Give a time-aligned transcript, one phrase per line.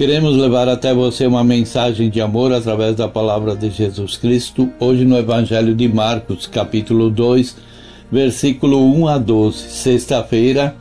[0.00, 5.04] Queremos levar até você uma mensagem de amor através da palavra de Jesus Cristo, hoje
[5.04, 7.54] no Evangelho de Marcos, capítulo 2,
[8.10, 10.74] versículo 1 a 12, sexta-feira,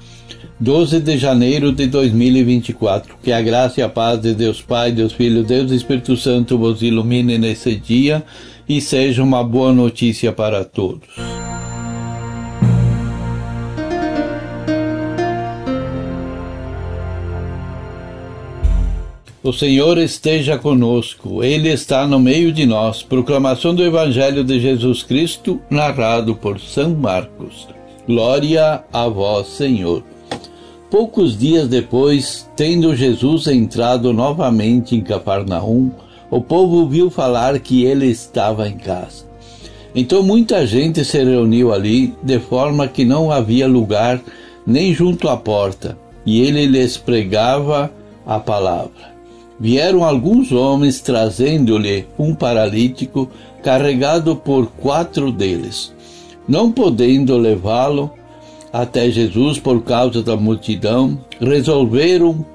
[0.58, 3.18] 12 de janeiro de 2024.
[3.22, 6.82] Que a graça e a paz de Deus Pai, Deus Filho, Deus Espírito Santo vos
[6.82, 8.24] ilumine nesse dia
[8.70, 11.29] e seja uma boa notícia para todos.
[19.42, 23.02] O Senhor esteja conosco, Ele está no meio de nós.
[23.02, 27.66] Proclamação do Evangelho de Jesus Cristo, narrado por São Marcos.
[28.06, 30.04] Glória a vós, Senhor.
[30.92, 35.90] Poucos dias depois, tendo Jesus entrado novamente em Cafarnaum,
[36.30, 39.24] o povo viu falar que ele estava em casa.
[39.96, 44.22] Então muita gente se reuniu ali, de forma que não havia lugar
[44.68, 47.90] nem junto à porta, e ele lhes pregava
[48.26, 49.19] a palavra
[49.60, 53.30] vieram alguns homens trazendo-lhe um paralítico
[53.62, 55.94] carregado por quatro deles.
[56.48, 58.12] Não podendo levá-lo
[58.72, 62.46] até Jesus por causa da multidão, resolveram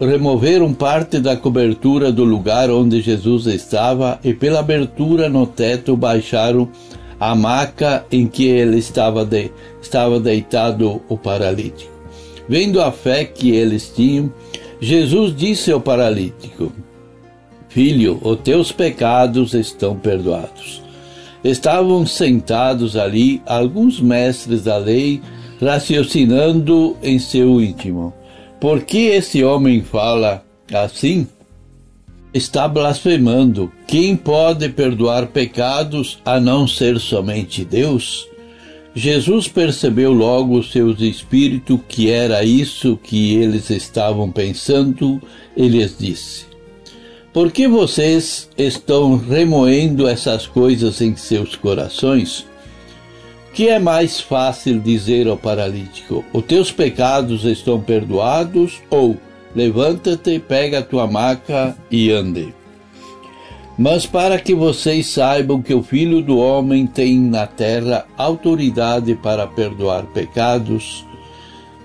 [0.00, 6.70] removeram parte da cobertura do lugar onde Jesus estava e pela abertura no teto baixaram
[7.18, 9.50] a maca em que ele estava, de,
[9.82, 11.90] estava deitado o paralítico.
[12.48, 14.32] Vendo a fé que eles tinham,
[14.80, 16.72] Jesus disse ao paralítico:
[17.68, 20.82] Filho, os teus pecados estão perdoados.
[21.44, 25.20] Estavam sentados ali alguns mestres da lei,
[25.60, 28.14] raciocinando em seu íntimo:
[28.58, 31.26] Por que esse homem fala assim?
[32.32, 33.72] Está blasfemando.
[33.86, 38.28] Quem pode perdoar pecados a não ser somente Deus?
[38.94, 45.22] Jesus percebeu logo o seu espírito que era isso que eles estavam pensando
[45.56, 46.46] e lhes disse:
[47.32, 52.44] Por que vocês estão remoendo essas coisas em seus corações?
[53.54, 58.80] Que é mais fácil dizer ao paralítico: Os teus pecados estão perdoados?
[58.90, 59.16] Ou
[59.54, 62.59] levanta-te, pega a tua maca e ande.
[63.80, 69.46] Mas para que vocês saibam que o Filho do Homem tem na terra autoridade para
[69.46, 71.02] perdoar pecados,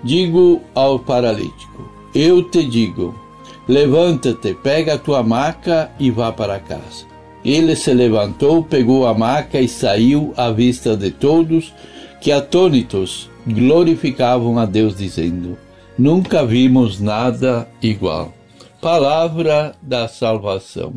[0.04, 3.18] digo ao paralítico: Eu te digo,
[3.66, 7.06] levanta-te, pega a tua maca e vá para casa.
[7.42, 11.72] Ele se levantou, pegou a maca e saiu à vista de todos,
[12.20, 15.56] que atônitos glorificavam a Deus, dizendo:
[15.98, 18.34] Nunca vimos nada igual.
[18.82, 20.92] Palavra da salvação.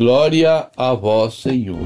[0.00, 1.76] Glória a vós, Senhor.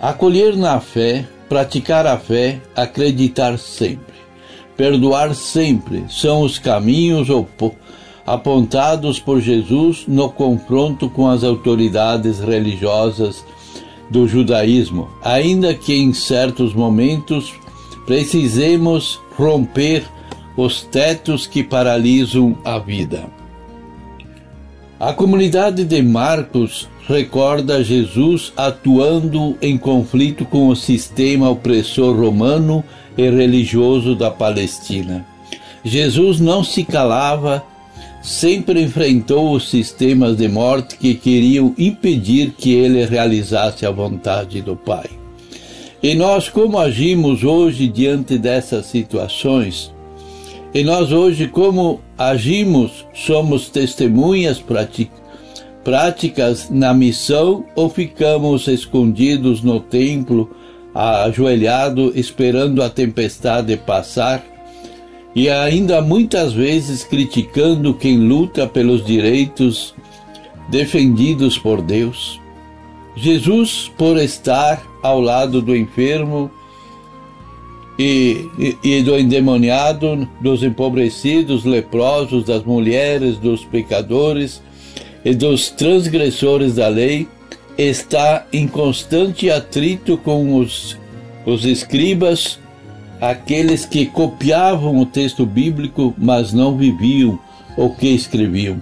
[0.00, 4.12] Acolher na fé, praticar a fé, acreditar sempre,
[4.76, 7.28] perdoar sempre são os caminhos
[8.26, 13.44] apontados por Jesus no confronto com as autoridades religiosas
[14.10, 17.61] do judaísmo, ainda que em certos momentos
[18.06, 20.04] precisemos romper
[20.56, 23.24] os tetos que paralisam a vida.
[25.00, 32.84] A comunidade de Marcos recorda Jesus atuando em conflito com o sistema opressor romano
[33.16, 35.26] e religioso da Palestina.
[35.84, 37.64] Jesus não se calava,
[38.22, 44.76] sempre enfrentou os sistemas de morte que queriam impedir que ele realizasse a vontade do
[44.76, 45.21] Pai.
[46.02, 49.94] E nós, como agimos hoje diante dessas situações?
[50.74, 54.60] E nós hoje, como agimos, somos testemunhas
[55.84, 60.50] práticas na missão ou ficamos escondidos no templo,
[60.92, 64.44] ajoelhado, esperando a tempestade passar?
[65.36, 69.94] E ainda muitas vezes criticando quem luta pelos direitos
[70.68, 72.41] defendidos por Deus.
[73.14, 76.50] Jesus, por estar ao lado do enfermo
[77.98, 84.62] e, e, e, do endemoniado, dos empobrecidos, leprosos, das mulheres, dos pecadores
[85.24, 87.28] e dos transgressores da lei,
[87.76, 90.96] está em constante atrito com os,
[91.44, 92.58] os escribas,
[93.20, 97.38] aqueles que copiavam o texto bíblico, mas não viviam
[97.76, 98.80] o que escreviam.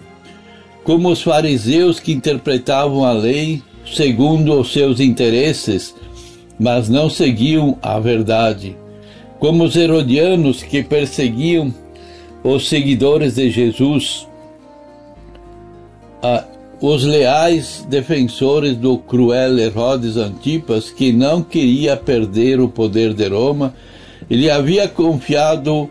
[0.85, 3.62] Como os fariseus que interpretavam a lei
[3.95, 5.95] segundo os seus interesses,
[6.59, 8.77] mas não seguiam a verdade.
[9.39, 11.75] Como os herodianos que perseguiam
[12.45, 14.27] os seguidores de Jesus,
[16.81, 23.75] os leais defensores do cruel Herodes Antipas, que não queria perder o poder de Roma,
[24.29, 25.91] ele havia confiado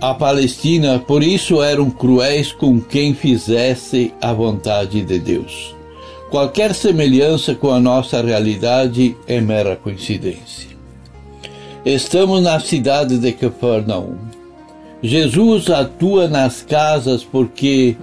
[0.00, 5.74] a Palestina, por isso eram cruéis com quem fizesse a vontade de Deus.
[6.32, 10.70] Qualquer semelhança com a nossa realidade é mera coincidência.
[11.84, 14.16] Estamos na cidade de Cafarnaum.
[15.02, 17.98] Jesus atua nas casas porque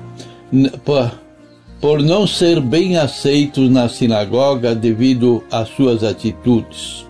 [1.81, 7.07] por, não ser bem aceito na sinagoga devido às suas atitudes.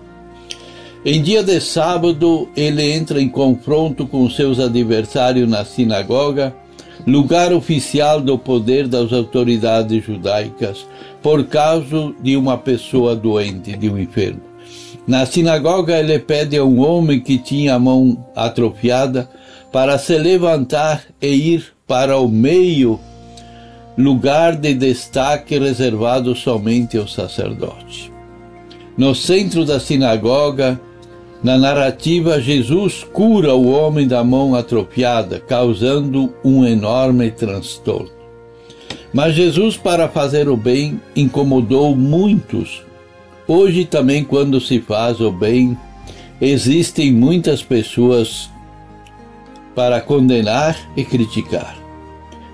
[1.04, 6.56] Em dia de sábado, ele entra em confronto com seus adversários na sinagoga
[7.06, 10.86] lugar oficial do poder das autoridades judaicas,
[11.22, 14.40] por causa de uma pessoa doente, de um enfermo.
[15.06, 19.28] Na sinagoga, ele pede a um homem que tinha a mão atrofiada
[19.72, 22.98] para se levantar e ir para o meio,
[23.96, 28.12] lugar de destaque reservado somente ao sacerdote.
[28.96, 30.80] No centro da sinagoga,
[31.42, 38.19] na narrativa, Jesus cura o homem da mão atrofiada, causando um enorme transtorno.
[39.12, 42.82] Mas Jesus, para fazer o bem, incomodou muitos.
[43.46, 45.76] Hoje também, quando se faz o bem,
[46.40, 48.48] existem muitas pessoas
[49.74, 51.76] para condenar e criticar.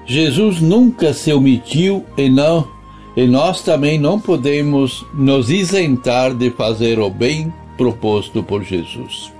[0.07, 2.77] Jesus nunca se omitiu e não
[3.17, 9.33] e nós também não podemos nos isentar de fazer o bem proposto por Jesus.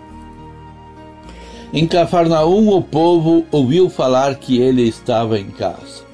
[1.75, 6.06] Em Cafarnaum, o povo ouviu falar que ele estava em casa.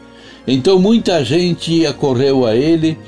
[0.47, 2.99] Então muita gente acorreu a ele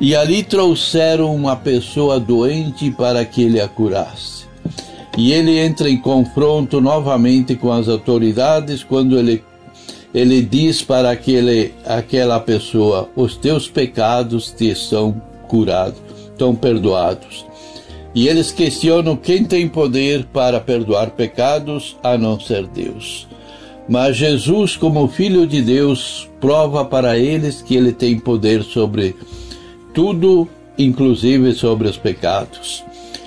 [0.00, 4.42] e ali trouxeram uma pessoa doente para que ele a curasse.
[5.16, 9.44] E ele entra em confronto novamente com as autoridades quando ele,
[10.14, 16.00] ele diz para aquele, aquela pessoa: Os teus pecados te são curados,
[16.30, 17.44] estão perdoados.
[18.14, 23.26] E eles questionam quem tem poder para perdoar pecados a não ser Deus.
[23.92, 29.14] Mas Jesus, como Filho de Deus, prova para eles que ele tem poder sobre
[29.92, 30.48] tudo,
[30.78, 32.82] inclusive sobre os pecados.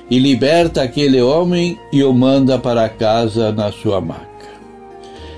[0.10, 4.26] E liberta aquele homem e o manda para casa na sua maca.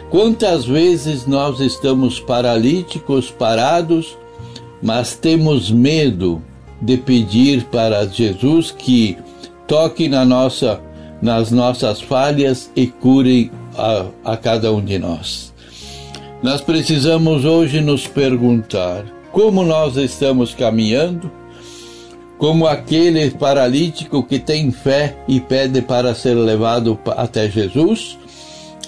[0.10, 4.18] Quantas vezes nós estamos paralíticos, parados,
[4.82, 6.42] mas temos medo
[6.82, 9.18] de pedir para Jesus que
[9.68, 10.80] toque na nossa,
[11.22, 15.54] nas nossas falhas e cure a, a cada um de nós.
[16.42, 21.32] Nós precisamos hoje nos perguntar como nós estamos caminhando,
[22.38, 28.18] como aquele paralítico que tem fé e pede para ser levado até Jesus,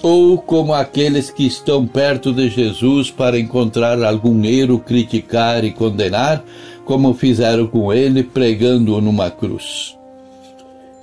[0.02, 6.42] ou como aqueles que estão perto de Jesus para encontrar algum erro, criticar e condenar,
[6.84, 9.96] como fizeram com ele pregando numa cruz.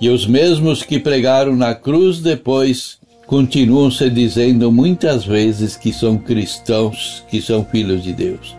[0.00, 2.97] E os mesmos que pregaram na cruz depois
[3.28, 8.56] continuam se dizendo muitas vezes que são cristãos, que são filhos de Deus.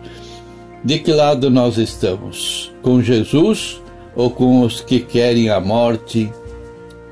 [0.85, 2.71] De que lado nós estamos?
[2.83, 3.81] Com Jesus
[4.15, 6.31] ou com os que querem a morte?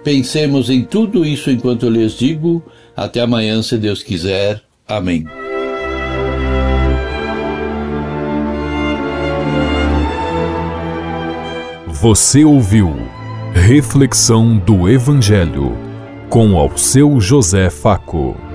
[0.03, 2.63] Pensemos em tudo isso enquanto lhes digo.
[2.95, 4.61] Até amanhã, se Deus quiser.
[4.87, 5.25] Amém.
[11.87, 12.95] Você ouviu
[13.55, 15.86] Reflexão do Evangelho
[16.29, 18.46] com ao seu José Faco.